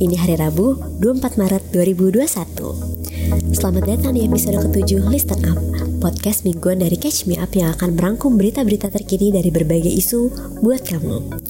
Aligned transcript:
Ini 0.00 0.16
hari 0.16 0.40
Rabu, 0.40 0.80
24 1.04 1.36
Maret 1.36 1.76
2021. 1.76 3.52
Selamat 3.52 3.84
datang 3.84 4.16
di 4.16 4.24
episode 4.24 4.72
ke-7 4.72 4.96
Listen 5.12 5.44
Up, 5.44 5.60
podcast 6.00 6.48
mingguan 6.48 6.80
dari 6.80 6.96
Catch 6.96 7.28
Me 7.28 7.36
Up 7.36 7.52
yang 7.52 7.76
akan 7.76 8.00
merangkum 8.00 8.40
berita-berita 8.40 8.88
terkini 8.88 9.28
dari 9.28 9.52
berbagai 9.52 9.92
isu 9.92 10.32
buat 10.64 10.88
kamu. 10.88 11.44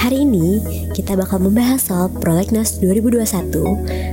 Hari 0.00 0.16
ini, 0.16 0.64
kita 0.96 1.12
bakal 1.12 1.44
membahas 1.44 1.84
soal 1.84 2.08
Prolegnas 2.08 2.80
2021, 2.80 3.52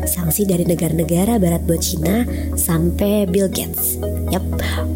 sanksi 0.03 0.43
dari 0.43 0.67
negara-negara 0.67 1.39
barat 1.39 1.63
buat 1.63 1.79
Cina, 1.79 2.27
sampai 2.59 3.23
Bill 3.23 3.47
Gates. 3.47 3.95
Yap, 4.35 4.43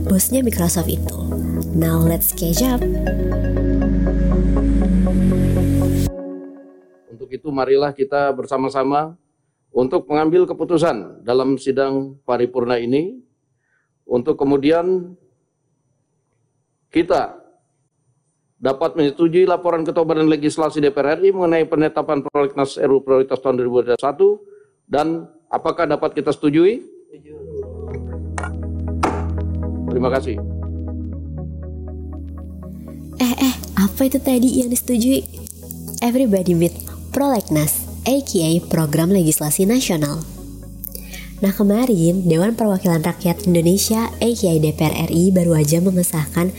bosnya 0.03 0.43
Microsoft 0.43 0.91
itu. 0.91 1.15
Now 1.71 2.03
let's 2.03 2.35
catch 2.35 2.59
up. 2.59 2.83
Untuk 7.25 7.41
itu 7.41 7.49
marilah 7.49 7.89
kita 7.89 8.29
bersama-sama 8.37 9.17
untuk 9.73 10.05
mengambil 10.05 10.45
keputusan 10.45 11.25
dalam 11.25 11.57
sidang 11.57 12.21
paripurna 12.21 12.77
ini 12.77 13.17
untuk 14.05 14.37
kemudian 14.37 15.17
kita 16.93 17.41
dapat 18.61 18.93
menyetujui 18.93 19.49
laporan 19.49 19.81
Ketua 19.81 20.05
Badan 20.05 20.29
Legislasi 20.29 20.77
DPR 20.77 21.17
RI 21.17 21.33
mengenai 21.33 21.65
penetapan 21.65 22.21
prolegnas 22.21 22.77
RU 22.77 23.01
prioritas 23.01 23.41
tahun 23.41 23.57
2021 23.57 23.97
dan 24.85 25.25
apakah 25.49 25.89
dapat 25.89 26.13
kita 26.13 26.29
setujui? 26.29 26.85
Terima 29.89 30.13
kasih. 30.13 30.37
Eh 33.17 33.33
eh, 33.33 33.55
apa 33.81 34.01
itu 34.05 34.21
tadi 34.21 34.61
yang 34.61 34.69
disetujui? 34.69 35.25
Everybody 36.05 36.53
meet 36.53 36.84
Prolegnas, 37.15 37.87
aka 38.03 38.59
Program 38.67 39.07
Legislasi 39.07 39.63
Nasional. 39.63 40.19
Nah 41.39 41.55
kemarin, 41.55 42.27
Dewan 42.27 42.59
Perwakilan 42.59 42.99
Rakyat 43.07 43.47
Indonesia, 43.47 44.11
aka 44.19 44.51
DPR 44.59 45.07
RI 45.07 45.31
baru 45.31 45.55
aja 45.55 45.79
mengesahkan 45.79 46.51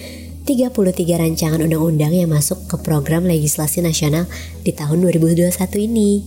33 0.49 0.73
rancangan 1.21 1.61
undang-undang 1.61 2.17
yang 2.17 2.33
masuk 2.33 2.57
ke 2.73 2.81
program 2.81 3.29
legislasi 3.29 3.85
nasional 3.85 4.25
di 4.65 4.73
tahun 4.73 5.05
2021 5.05 5.53
ini. 5.77 6.25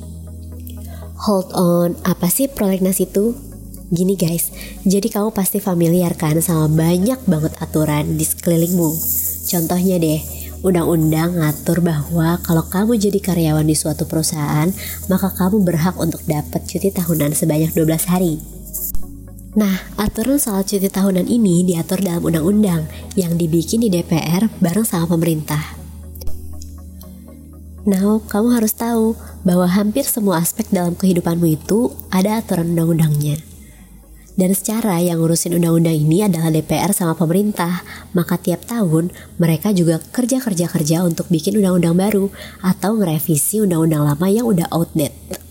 Hold 1.25 1.49
on, 1.57 1.97
apa 2.05 2.29
sih 2.29 2.45
prolegnas 2.53 3.01
itu? 3.01 3.33
Gini 3.89 4.13
guys, 4.13 4.53
jadi 4.85 5.09
kamu 5.09 5.33
pasti 5.33 5.57
familiar 5.57 6.13
kan 6.13 6.37
sama 6.37 6.69
banyak 6.69 7.17
banget 7.25 7.57
aturan 7.57 8.13
di 8.13 8.29
sekelilingmu. 8.29 8.93
Contohnya 9.49 9.97
deh, 9.97 10.21
undang-undang 10.59 11.39
ngatur 11.39 11.79
bahwa 11.79 12.35
kalau 12.43 12.63
kamu 12.67 12.99
jadi 12.99 13.19
karyawan 13.23 13.67
di 13.67 13.75
suatu 13.75 14.03
perusahaan, 14.03 14.67
maka 15.07 15.31
kamu 15.31 15.63
berhak 15.63 15.95
untuk 15.95 16.19
dapat 16.27 16.67
cuti 16.67 16.91
tahunan 16.91 17.31
sebanyak 17.31 17.71
12 17.71 18.11
hari. 18.11 18.43
Nah, 19.57 19.81
aturan 19.97 20.37
soal 20.37 20.61
cuti 20.61 20.91
tahunan 20.91 21.25
ini 21.25 21.65
diatur 21.65 22.03
dalam 22.03 22.21
undang-undang 22.21 22.85
yang 23.17 23.33
dibikin 23.39 23.81
di 23.81 23.89
DPR 23.89 24.45
bareng 24.61 24.85
sama 24.85 25.09
pemerintah. 25.09 25.79
Now, 27.87 28.21
kamu 28.21 28.59
harus 28.59 28.75
tahu 28.77 29.17
bahwa 29.41 29.65
hampir 29.65 30.05
semua 30.05 30.43
aspek 30.43 30.67
dalam 30.69 30.93
kehidupanmu 30.93 31.47
itu 31.49 31.89
ada 32.13 32.37
aturan 32.37 32.75
undang-undangnya. 32.75 33.38
Dan 34.39 34.55
secara 34.55 35.03
yang 35.03 35.19
ngurusin 35.19 35.51
undang-undang 35.59 35.99
ini 35.99 36.23
adalah 36.23 36.47
DPR 36.47 36.95
sama 36.95 37.11
pemerintah, 37.11 37.83
maka 38.15 38.39
tiap 38.39 38.63
tahun 38.63 39.11
mereka 39.35 39.75
juga 39.75 39.99
kerja-kerja-kerja 39.99 41.03
untuk 41.03 41.27
bikin 41.27 41.59
undang-undang 41.59 41.99
baru 41.99 42.25
atau 42.63 42.95
ngerevisi 42.95 43.59
undang-undang 43.59 44.07
lama 44.07 44.27
yang 44.31 44.47
udah 44.47 44.71
outdated. 44.71 45.43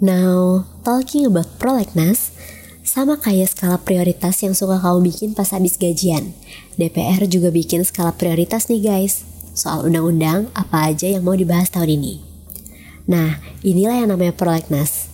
Now, 0.00 0.64
talking 0.80 1.28
about 1.28 1.60
prolegnas, 1.60 2.32
sama 2.80 3.20
kayak 3.20 3.52
skala 3.52 3.76
prioritas 3.76 4.40
yang 4.40 4.56
suka 4.56 4.80
kamu 4.80 5.12
bikin 5.12 5.36
pas 5.36 5.52
habis 5.52 5.76
gajian. 5.76 6.32
DPR 6.80 7.28
juga 7.28 7.52
bikin 7.52 7.84
skala 7.84 8.16
prioritas 8.16 8.72
nih 8.72 8.80
guys, 8.80 9.28
soal 9.52 9.84
undang-undang 9.84 10.48
apa 10.56 10.88
aja 10.88 11.04
yang 11.04 11.20
mau 11.20 11.36
dibahas 11.36 11.68
tahun 11.68 12.00
ini. 12.00 12.24
Nah, 13.12 13.44
inilah 13.60 14.00
yang 14.00 14.08
namanya 14.08 14.32
prolegnas. 14.32 15.11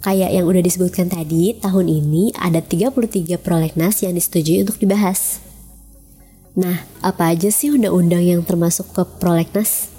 Kayak 0.00 0.32
yang 0.32 0.48
udah 0.48 0.64
disebutkan 0.64 1.12
tadi, 1.12 1.52
tahun 1.60 1.84
ini 1.84 2.32
ada 2.32 2.64
33 2.64 3.36
prolegnas 3.36 4.00
yang 4.00 4.16
disetujui 4.16 4.64
untuk 4.64 4.80
dibahas. 4.80 5.44
Nah, 6.56 6.88
apa 7.04 7.36
aja 7.36 7.52
sih 7.52 7.68
undang-undang 7.68 8.24
yang 8.24 8.40
termasuk 8.40 8.96
ke 8.96 9.04
prolegnas? 9.20 9.92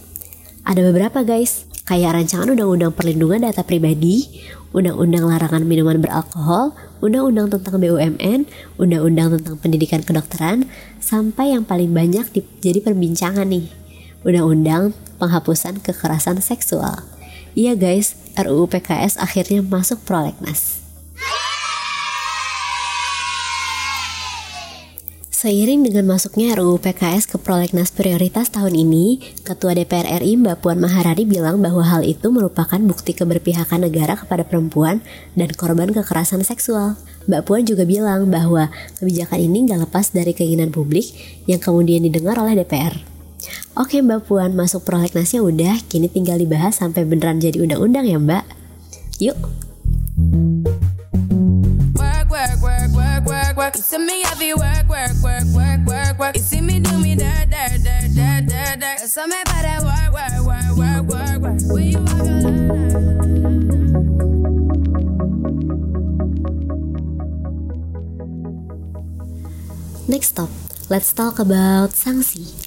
Ada 0.66 0.82
beberapa 0.90 1.22
guys, 1.22 1.70
kayak 1.86 2.18
rancangan 2.18 2.50
undang-undang 2.50 2.98
perlindungan 2.98 3.46
data 3.46 3.62
pribadi, 3.62 4.26
undang-undang 4.74 5.30
larangan 5.30 5.70
minuman 5.70 6.02
beralkohol, 6.02 6.74
undang-undang 7.02 7.54
tentang 7.54 7.78
BUMN, 7.78 8.50
undang-undang 8.82 9.38
tentang 9.38 9.56
pendidikan 9.62 10.02
kedokteran, 10.02 10.66
sampai 10.98 11.54
yang 11.54 11.62
paling 11.62 11.94
banyak 11.94 12.26
jadi 12.58 12.80
perbincangan 12.82 13.46
nih, 13.46 13.70
undang-undang 14.26 14.98
penghapusan 15.22 15.78
kekerasan 15.82 16.42
seksual. 16.42 17.06
Iya 17.52 17.76
guys, 17.76 18.16
RUU 18.38 18.68
PKS 18.68 19.20
akhirnya 19.20 19.66
masuk 19.66 20.04
prolegnas. 20.08 20.82
Seiring 25.42 25.82
dengan 25.82 26.06
masuknya 26.06 26.54
RUU 26.54 26.78
PKS 26.78 27.26
ke 27.26 27.42
prolegnas 27.42 27.90
prioritas 27.90 28.54
tahun 28.54 28.78
ini, 28.78 29.26
Ketua 29.42 29.74
DPR 29.74 30.22
RI 30.22 30.38
Mbak 30.38 30.62
Puan 30.62 30.78
Maharani 30.78 31.26
bilang 31.26 31.58
bahwa 31.66 31.82
hal 31.82 32.06
itu 32.06 32.30
merupakan 32.30 32.78
bukti 32.78 33.18
keberpihakan 33.18 33.90
negara 33.90 34.22
kepada 34.22 34.46
perempuan 34.46 35.02
dan 35.34 35.50
korban 35.58 35.90
kekerasan 35.90 36.46
seksual. 36.46 36.94
Mbak 37.26 37.42
Puan 37.50 37.66
juga 37.66 37.90
bilang 37.90 38.30
bahwa 38.30 38.70
kebijakan 39.02 39.42
ini 39.42 39.66
gak 39.66 39.90
lepas 39.90 40.14
dari 40.14 40.38
keinginan 40.38 40.70
publik 40.70 41.10
yang 41.50 41.58
kemudian 41.58 42.06
didengar 42.06 42.38
oleh 42.38 42.54
DPR. 42.62 43.11
Oke 43.74 44.04
Mbak 44.04 44.30
Puan, 44.30 44.54
masuk 44.54 44.86
prolegnasnya 44.86 45.42
udah, 45.42 45.80
kini 45.88 46.12
tinggal 46.12 46.38
dibahas 46.38 46.78
sampai 46.78 47.08
beneran 47.08 47.40
jadi 47.40 47.64
undang-undang 47.64 48.06
ya 48.06 48.20
Mbak. 48.20 48.46
Yuk. 49.22 49.38
Next 70.12 70.36
stop, 70.36 70.52
let's 70.92 71.16
talk 71.16 71.40
about 71.40 71.96
sanksi. 71.96 72.61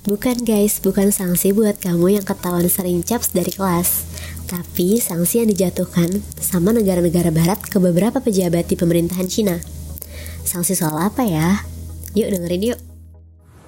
Bukan 0.00 0.48
guys, 0.48 0.80
bukan 0.80 1.12
sanksi 1.12 1.52
buat 1.52 1.76
kamu 1.76 2.16
yang 2.16 2.24
ketahuan 2.24 2.64
sering 2.72 3.04
caps 3.04 3.36
dari 3.36 3.52
kelas. 3.52 4.08
Tapi 4.48 4.96
sanksi 4.96 5.44
yang 5.44 5.52
dijatuhkan 5.52 6.24
sama 6.40 6.72
negara-negara 6.72 7.28
barat 7.28 7.60
ke 7.60 7.76
beberapa 7.76 8.16
pejabat 8.16 8.64
di 8.64 8.80
pemerintahan 8.80 9.28
Cina. 9.28 9.60
Sanksi 10.40 10.72
soal 10.72 10.96
apa 10.96 11.20
ya? 11.28 11.68
Yuk 12.16 12.32
dengerin 12.32 12.72
yuk. 12.72 12.80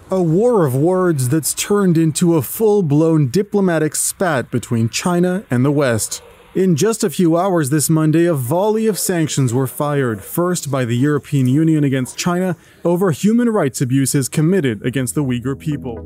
A 0.08 0.24
war 0.24 0.64
of 0.64 0.72
words 0.72 1.28
that's 1.28 1.52
turned 1.52 2.00
into 2.00 2.32
a 2.32 2.40
full 2.40 2.80
blown 2.80 3.28
diplomatic 3.28 3.92
spat 3.92 4.48
between 4.48 4.88
China 4.88 5.44
and 5.52 5.68
the 5.68 5.72
West. 5.72 6.24
In 6.52 6.76
just 6.76 7.00
a 7.00 7.08
few 7.08 7.32
hours 7.32 7.72
this 7.72 7.88
Monday, 7.88 8.28
a 8.28 8.36
volley 8.36 8.84
of 8.84 9.00
sanctions 9.00 9.56
were 9.56 9.64
fired, 9.64 10.20
first 10.20 10.68
by 10.68 10.84
the 10.84 10.92
European 10.92 11.48
Union 11.48 11.80
against 11.80 12.20
China 12.20 12.60
over 12.84 13.08
human 13.08 13.48
rights 13.48 13.80
abuses 13.80 14.28
committed 14.28 14.84
against 14.84 15.16
the 15.16 15.24
Uyghur 15.24 15.56
people. 15.56 15.96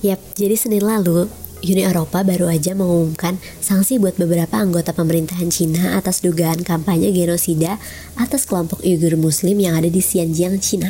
Yap, 0.00 0.24
jadi 0.40 0.56
Senin 0.56 0.80
lalu, 0.80 1.28
Uni 1.60 1.84
Eropa 1.84 2.24
baru 2.24 2.48
aja 2.48 2.72
mengumumkan 2.72 3.36
sanksi 3.60 4.00
buat 4.00 4.16
beberapa 4.16 4.56
anggota 4.56 4.96
pemerintahan 4.96 5.52
Cina 5.52 6.00
atas 6.00 6.24
dugaan 6.24 6.64
kampanye 6.64 7.12
genosida 7.12 7.76
atas 8.16 8.48
kelompok 8.48 8.80
Uyghur 8.88 9.20
Muslim 9.20 9.60
yang 9.60 9.76
ada 9.76 9.92
di 9.92 10.00
Xinjiang, 10.00 10.56
Cina. 10.64 10.88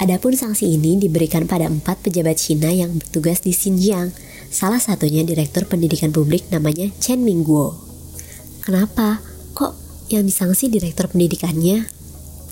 Adapun 0.00 0.40
sanksi 0.40 0.72
ini 0.72 0.96
diberikan 0.96 1.44
pada 1.44 1.68
empat 1.68 2.00
pejabat 2.00 2.40
Cina 2.40 2.72
yang 2.72 2.96
bertugas 2.96 3.44
di 3.44 3.52
Xinjiang, 3.52 4.10
Salah 4.54 4.78
satunya 4.78 5.26
Direktur 5.26 5.66
Pendidikan 5.66 6.14
Publik 6.14 6.46
namanya 6.54 6.86
Chen 7.02 7.26
Mingguo. 7.26 7.74
Kenapa? 8.62 9.18
Kok 9.50 9.74
yang 10.14 10.22
disangsi 10.30 10.70
Direktur 10.70 11.10
Pendidikannya? 11.10 11.90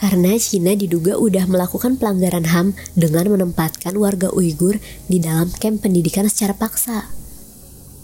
Karena 0.03 0.35
Cina 0.35 0.75
diduga 0.75 1.15
udah 1.15 1.47
melakukan 1.47 2.03
pelanggaran 2.03 2.51
HAM 2.51 2.75
dengan 2.99 3.31
menempatkan 3.31 3.95
warga 3.95 4.35
Uighur 4.35 4.83
di 5.07 5.23
dalam 5.23 5.55
camp 5.55 5.87
pendidikan 5.87 6.27
secara 6.27 6.59
paksa. 6.59 7.07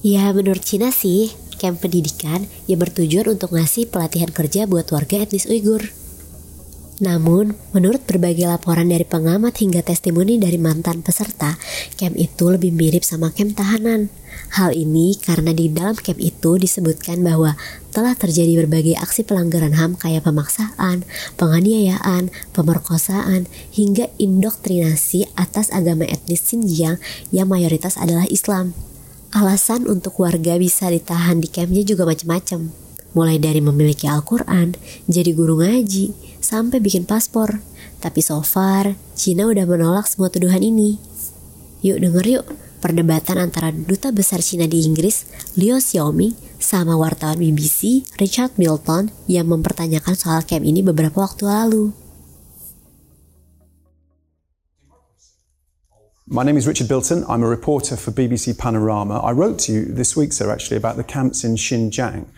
Ya 0.07 0.31
menurut 0.31 0.63
Cina 0.63 0.95
sih, 0.95 1.35
camp 1.59 1.83
pendidikan 1.83 2.47
yang 2.71 2.79
bertujuan 2.79 3.27
untuk 3.35 3.51
ngasih 3.51 3.91
pelatihan 3.91 4.31
kerja 4.31 4.71
buat 4.71 4.87
warga 4.95 5.27
etnis 5.27 5.51
Uighur. 5.51 5.91
Namun, 6.99 7.55
menurut 7.71 8.03
berbagai 8.11 8.51
laporan 8.51 8.91
dari 8.91 9.07
pengamat 9.07 9.55
hingga 9.63 9.87
testimoni 9.87 10.35
dari 10.35 10.59
mantan 10.59 11.07
peserta, 11.07 11.55
camp 11.95 12.19
itu 12.19 12.51
lebih 12.51 12.75
mirip 12.75 13.07
sama 13.07 13.31
camp 13.31 13.55
tahanan. 13.55 14.11
Hal 14.59 14.75
ini 14.75 15.15
karena 15.15 15.55
di 15.55 15.71
dalam 15.71 15.95
camp 15.95 16.19
itu 16.19 16.59
disebutkan 16.59 17.23
bahwa 17.23 17.55
telah 17.95 18.19
terjadi 18.19 18.67
berbagai 18.67 18.99
aksi 18.99 19.23
pelanggaran 19.23 19.79
HAM 19.79 19.95
kayak 19.95 20.27
pemaksaan, 20.27 21.07
penganiayaan, 21.39 22.35
pemerkosaan, 22.51 23.47
hingga 23.71 24.11
indoktrinasi 24.19 25.31
atas 25.39 25.71
agama 25.71 26.03
etnis 26.03 26.51
Xinjiang 26.51 26.99
yang 27.31 27.47
mayoritas 27.47 27.95
adalah 27.95 28.27
Islam. 28.27 28.75
Alasan 29.31 29.87
untuk 29.87 30.19
warga 30.19 30.59
bisa 30.59 30.91
ditahan 30.91 31.39
di 31.39 31.47
campnya 31.47 31.87
juga 31.87 32.09
macam-macam. 32.09 32.88
Mulai 33.17 33.41
dari 33.41 33.65
memiliki 33.65 34.05
Al-Quran, 34.05 34.77
jadi 35.09 35.33
guru 35.33 35.65
ngaji, 35.65 36.13
sampai 36.45 36.77
bikin 36.83 37.09
paspor. 37.09 37.65
Tapi 37.99 38.21
so 38.21 38.45
far, 38.45 38.95
Cina 39.17 39.49
udah 39.49 39.65
menolak 39.65 40.05
semua 40.07 40.29
tuduhan 40.29 40.61
ini. 40.61 41.01
Yuk 41.81 41.99
denger 42.05 42.27
yuk, 42.27 42.47
perdebatan 42.85 43.41
antara 43.41 43.73
duta 43.73 44.13
besar 44.13 44.45
Cina 44.45 44.69
di 44.69 44.85
Inggris, 44.85 45.25
Liu 45.57 45.81
Xiaoming, 45.81 46.61
sama 46.61 46.99
wartawan 46.99 47.39
BBC, 47.39 48.05
Richard 48.19 48.55
Milton, 48.61 49.11
yang 49.31 49.49
mempertanyakan 49.49 50.15
soal 50.15 50.43
camp 50.45 50.67
ini 50.67 50.85
beberapa 50.85 51.23
waktu 51.23 51.47
lalu. 51.49 51.95
My 56.29 56.45
name 56.45 56.61
is 56.61 56.69
Richard 56.69 56.93
Bilton. 56.93 57.25
I'm 57.25 57.41
a 57.41 57.49
reporter 57.49 57.97
for 57.97 58.13
BBC 58.13 58.53
Panorama. 58.53 59.17
I 59.25 59.33
wrote 59.33 59.57
to 59.65 59.73
you 59.73 59.89
this 59.89 60.13
week, 60.13 60.37
sir, 60.37 60.53
actually, 60.53 60.77
about 60.77 61.01
the 61.01 61.07
camps 61.07 61.41
in 61.41 61.57
Xinjiang. 61.57 62.29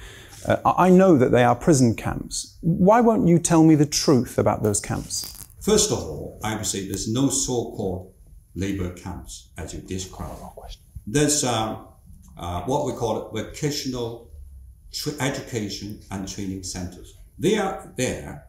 Uh, 0.46 0.74
I 0.76 0.90
know 0.90 1.16
that 1.16 1.32
they 1.32 1.44
are 1.44 1.54
prison 1.54 1.94
camps. 1.94 2.58
Why 2.60 3.00
won't 3.00 3.28
you 3.28 3.38
tell 3.38 3.62
me 3.62 3.74
the 3.74 3.86
truth 3.86 4.38
about 4.38 4.62
those 4.62 4.80
camps? 4.80 5.46
First 5.60 5.92
of 5.92 5.98
all, 5.98 6.40
I 6.42 6.56
would 6.56 6.66
say 6.66 6.86
there's 6.86 7.12
no 7.12 7.28
so-called 7.28 8.14
labor 8.54 8.90
camps 8.94 9.50
as 9.58 9.74
you 9.74 9.80
describe. 9.80 10.36
There's 11.06 11.44
um, 11.44 11.86
uh, 12.36 12.62
what 12.62 12.86
we 12.86 12.92
call 12.92 13.30
vocational 13.30 14.30
education 15.20 16.00
and 16.10 16.26
training 16.26 16.62
centers. 16.62 17.14
They 17.38 17.58
are 17.58 17.92
there 17.96 18.46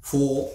for 0.00 0.50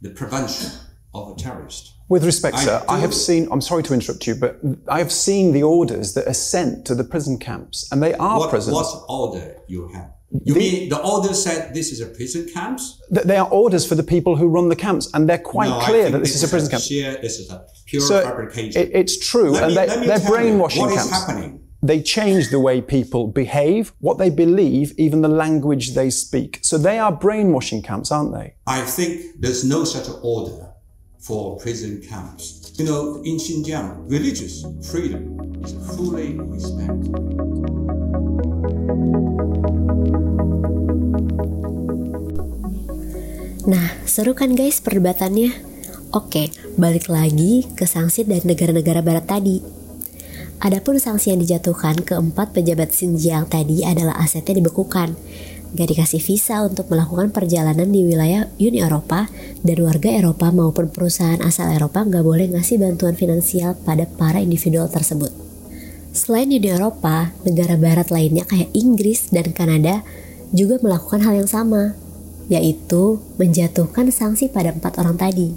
the 0.00 0.10
prevention 0.10 0.70
of 1.14 1.32
a 1.32 1.34
terrorist. 1.34 1.91
With 2.08 2.24
respect, 2.24 2.56
I 2.56 2.64
sir, 2.64 2.84
I 2.88 2.98
have 2.98 3.14
seen, 3.14 3.48
I'm 3.50 3.60
sorry 3.60 3.82
to 3.84 3.94
interrupt 3.94 4.26
you, 4.26 4.34
but 4.34 4.60
I 4.88 4.98
have 4.98 5.12
seen 5.12 5.52
the 5.52 5.62
orders 5.62 6.14
that 6.14 6.26
are 6.26 6.34
sent 6.34 6.84
to 6.86 6.94
the 6.94 7.04
prison 7.04 7.38
camps, 7.38 7.90
and 7.90 8.02
they 8.02 8.14
are 8.14 8.38
what, 8.38 8.50
prisons. 8.50 8.74
What 8.74 9.04
order 9.08 9.56
you 9.66 9.88
have? 9.88 10.12
You 10.44 10.54
the, 10.54 10.60
mean 10.60 10.88
the 10.88 11.00
order 11.00 11.34
said 11.34 11.74
this 11.74 11.92
is 11.92 12.00
a 12.00 12.06
prison 12.06 12.48
camps? 12.52 13.00
They 13.10 13.36
are 13.36 13.48
orders 13.48 13.86
for 13.86 13.94
the 13.94 14.02
people 14.02 14.36
who 14.36 14.48
run 14.48 14.68
the 14.68 14.76
camps, 14.76 15.10
and 15.14 15.28
they're 15.28 15.38
quite 15.38 15.68
no, 15.68 15.80
clear 15.80 16.10
that 16.10 16.18
this, 16.18 16.34
is 16.34 16.42
a 16.42 16.48
prison 16.48 16.70
camp. 16.70 16.82
Sheer, 16.82 17.18
this 17.20 17.38
is 17.38 17.50
a 17.50 17.66
pure 17.86 18.00
so 18.00 18.22
fabrication. 18.22 18.82
It, 18.82 18.90
it's 18.92 19.18
true, 19.18 19.50
let 19.50 19.64
and 19.88 20.00
me, 20.00 20.06
they, 20.06 20.14
are 20.14 20.20
brainwashing 20.20 20.82
what 20.82 20.94
camps. 20.94 21.10
What 21.10 21.20
is 21.20 21.26
happening? 21.26 21.68
They 21.84 22.00
change 22.00 22.50
the 22.50 22.60
way 22.60 22.80
people 22.80 23.26
behave, 23.26 23.92
what 23.98 24.18
they 24.18 24.30
believe, 24.30 24.92
even 24.98 25.20
the 25.20 25.28
language 25.28 25.94
they 25.94 26.10
speak. 26.10 26.60
So 26.62 26.78
they 26.78 26.98
are 26.98 27.10
brainwashing 27.10 27.82
camps, 27.82 28.12
aren't 28.12 28.32
they? 28.32 28.54
I 28.66 28.82
think 28.82 29.40
there's 29.40 29.64
no 29.64 29.84
such 29.84 30.08
order 30.22 30.71
for 31.22 31.54
prison 31.62 32.02
camps. 32.02 32.74
You 32.74 32.84
know, 32.84 33.22
in 33.22 33.38
Xinjiang, 33.38 34.10
religious 34.10 34.66
freedom 34.82 35.38
is 35.62 35.70
fully 35.94 36.34
respected. 36.50 37.14
Nah, 43.62 43.94
seru 44.02 44.34
kan 44.34 44.58
guys 44.58 44.82
perdebatannya? 44.82 45.54
Oke, 46.10 46.50
balik 46.74 47.06
lagi 47.06 47.70
ke 47.78 47.86
sanksi 47.86 48.26
dari 48.26 48.42
negara-negara 48.42 49.00
barat 49.00 49.30
tadi. 49.30 49.62
Adapun 50.58 50.98
sanksi 50.98 51.30
yang 51.30 51.40
dijatuhkan 51.42 52.02
keempat 52.02 52.50
pejabat 52.50 52.90
Xinjiang 52.90 53.46
tadi 53.46 53.86
adalah 53.86 54.18
asetnya 54.18 54.58
dibekukan 54.58 55.14
gak 55.72 55.88
dikasih 55.88 56.20
visa 56.20 56.60
untuk 56.60 56.92
melakukan 56.92 57.32
perjalanan 57.32 57.88
di 57.88 58.04
wilayah 58.04 58.44
Uni 58.60 58.84
Eropa 58.84 59.32
dan 59.64 59.78
warga 59.80 60.12
Eropa 60.12 60.52
maupun 60.52 60.92
perusahaan 60.92 61.40
asal 61.40 61.72
Eropa 61.72 62.04
gak 62.04 62.20
boleh 62.20 62.52
ngasih 62.52 62.76
bantuan 62.76 63.16
finansial 63.16 63.72
pada 63.80 64.04
para 64.04 64.44
individual 64.44 64.92
tersebut. 64.92 65.32
Selain 66.12 66.52
Uni 66.52 66.68
Eropa, 66.68 67.32
negara 67.48 67.80
barat 67.80 68.12
lainnya 68.12 68.44
kayak 68.44 68.68
Inggris 68.76 69.32
dan 69.32 69.48
Kanada 69.56 70.04
juga 70.52 70.76
melakukan 70.84 71.24
hal 71.24 71.40
yang 71.40 71.48
sama, 71.48 71.96
yaitu 72.52 73.24
menjatuhkan 73.40 74.12
sanksi 74.12 74.52
pada 74.52 74.76
empat 74.76 75.00
orang 75.00 75.16
tadi. 75.16 75.56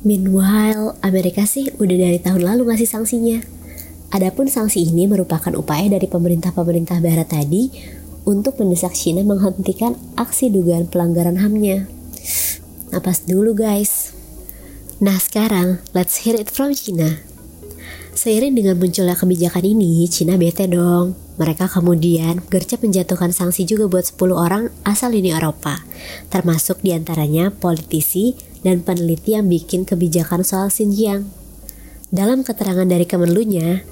Meanwhile, 0.00 0.96
Amerika 1.04 1.44
sih 1.44 1.68
udah 1.76 1.96
dari 1.96 2.16
tahun 2.16 2.48
lalu 2.48 2.72
ngasih 2.72 2.88
sanksinya. 2.88 3.44
Adapun 4.08 4.48
sanksi 4.48 4.88
ini 4.88 5.04
merupakan 5.04 5.52
upaya 5.52 5.90
dari 5.92 6.08
pemerintah-pemerintah 6.08 7.02
barat 7.04 7.28
tadi 7.28 7.68
untuk 8.24 8.56
mendesak 8.60 8.96
China 8.96 9.24
menghentikan 9.24 9.96
aksi 10.16 10.48
dugaan 10.48 10.88
pelanggaran 10.88 11.40
HAM-nya. 11.40 11.88
Napas 12.92 13.24
dulu 13.28 13.56
guys. 13.56 14.16
Nah 15.00 15.20
sekarang, 15.20 15.84
let's 15.92 16.24
hear 16.24 16.36
it 16.36 16.48
from 16.48 16.72
China. 16.72 17.20
Seiring 18.14 18.54
dengan 18.54 18.78
munculnya 18.78 19.18
kebijakan 19.18 19.66
ini, 19.66 20.06
China 20.06 20.38
bete 20.38 20.70
dong. 20.70 21.18
Mereka 21.34 21.66
kemudian 21.66 22.46
gercep 22.46 22.78
menjatuhkan 22.86 23.34
sanksi 23.34 23.66
juga 23.66 23.90
buat 23.90 24.06
10 24.06 24.38
orang 24.38 24.70
asal 24.86 25.10
Uni 25.10 25.34
Eropa, 25.34 25.82
termasuk 26.30 26.78
di 26.86 26.94
antaranya 26.94 27.50
politisi 27.50 28.38
dan 28.62 28.86
peneliti 28.86 29.34
yang 29.34 29.50
bikin 29.50 29.82
kebijakan 29.82 30.46
soal 30.46 30.70
Xinjiang. 30.70 31.26
Dalam 32.14 32.46
keterangan 32.46 32.86
dari 32.86 33.02
Kemenlunya, 33.02 33.82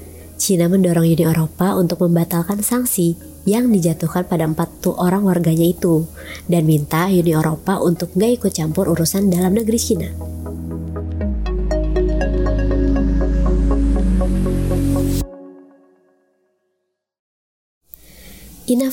China 0.42 0.66
mendorong 0.66 1.06
Uni 1.06 1.22
Eropa 1.22 1.78
untuk 1.78 2.02
membatalkan 2.02 2.66
sanksi 2.66 3.14
yang 3.46 3.70
dijatuhkan 3.70 4.26
pada 4.26 4.42
empat 4.42 4.82
tuh 4.82 4.98
orang 4.98 5.22
warganya 5.22 5.62
itu 5.62 6.02
dan 6.50 6.66
minta 6.66 7.06
Uni 7.06 7.30
Eropa 7.30 7.78
untuk 7.78 8.10
gak 8.18 8.42
ikut 8.42 8.50
campur 8.50 8.90
urusan 8.90 9.30
dalam 9.30 9.54
negeri 9.54 9.78
China. 9.78 10.10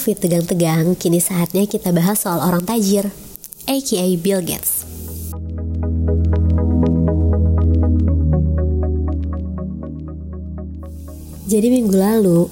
With 0.10 0.25
tegang-tegang, 0.25 0.98
kini 0.98 1.22
saatnya 1.22 1.69
kita 1.69 1.94
bahas 1.94 2.25
soal 2.25 2.42
orang 2.42 2.66
tajir, 2.66 3.13
aka 3.69 4.06
Bill 4.18 4.42
Gates. 4.42 4.81
Jadi 11.50 11.74
minggu 11.74 11.98
lalu, 11.98 12.46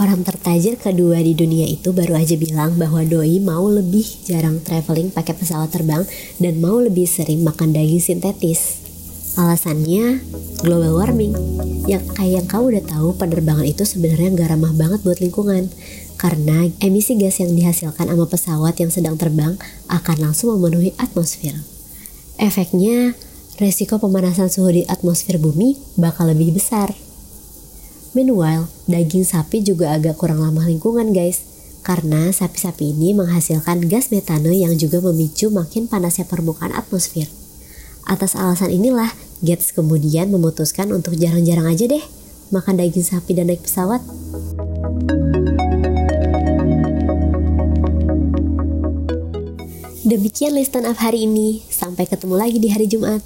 Orang 0.00 0.24
tertajir 0.24 0.80
kedua 0.80 1.20
di 1.20 1.36
dunia 1.36 1.68
itu 1.68 1.92
baru 1.92 2.16
aja 2.16 2.32
bilang 2.40 2.72
bahwa 2.80 3.04
doi 3.04 3.36
mau 3.36 3.68
lebih 3.68 4.06
jarang 4.24 4.56
traveling 4.64 5.12
pakai 5.12 5.36
pesawat 5.36 5.68
terbang 5.68 6.08
dan 6.40 6.56
mau 6.56 6.80
lebih 6.80 7.04
sering 7.04 7.44
makan 7.44 7.76
daging 7.76 8.00
sintetis. 8.00 8.80
Alasannya 9.36 10.24
global 10.64 10.96
warming. 10.96 11.36
Yang 11.84 12.16
kayak 12.16 12.32
yang 12.32 12.46
kau 12.48 12.72
udah 12.72 12.80
tahu 12.80 13.12
penerbangan 13.20 13.68
itu 13.68 13.84
sebenarnya 13.84 14.32
gak 14.40 14.56
ramah 14.56 14.72
banget 14.72 15.04
buat 15.04 15.20
lingkungan 15.20 15.68
karena 16.16 16.72
emisi 16.80 17.20
gas 17.20 17.44
yang 17.44 17.52
dihasilkan 17.52 18.08
sama 18.08 18.24
pesawat 18.24 18.80
yang 18.80 18.88
sedang 18.88 19.20
terbang 19.20 19.60
akan 19.92 20.16
langsung 20.16 20.56
memenuhi 20.56 20.96
atmosfer. 20.96 21.60
Efeknya, 22.40 23.12
resiko 23.60 24.00
pemanasan 24.00 24.48
suhu 24.48 24.80
di 24.80 24.82
atmosfer 24.88 25.36
bumi 25.36 25.76
bakal 26.00 26.32
lebih 26.32 26.56
besar. 26.56 27.09
Meanwhile, 28.12 28.66
daging 28.90 29.22
sapi 29.22 29.62
juga 29.62 29.94
agak 29.94 30.18
kurang 30.18 30.42
ramah 30.42 30.66
lingkungan 30.66 31.14
guys. 31.14 31.46
Karena 31.80 32.28
sapi-sapi 32.28 32.92
ini 32.92 33.16
menghasilkan 33.16 33.88
gas 33.88 34.12
metane 34.12 34.52
yang 34.52 34.76
juga 34.76 35.00
memicu 35.00 35.48
makin 35.48 35.88
panasnya 35.88 36.28
permukaan 36.28 36.76
atmosfer. 36.76 37.30
Atas 38.04 38.36
alasan 38.36 38.68
inilah, 38.74 39.12
Gates 39.40 39.72
kemudian 39.72 40.28
memutuskan 40.28 40.92
untuk 40.92 41.16
jarang-jarang 41.16 41.64
aja 41.64 41.88
deh 41.88 42.04
makan 42.50 42.82
daging 42.82 43.06
sapi 43.06 43.32
dan 43.32 43.48
naik 43.48 43.62
pesawat. 43.62 44.02
Demikian 50.02 50.58
listen 50.58 50.84
up 50.84 50.98
hari 50.98 51.24
ini. 51.24 51.62
Sampai 51.70 52.10
ketemu 52.10 52.34
lagi 52.34 52.58
di 52.58 52.68
hari 52.74 52.90
Jumat. 52.90 53.22